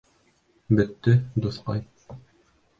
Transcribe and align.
Бөттө, 0.79 1.15
дуҫҡай! 1.45 1.87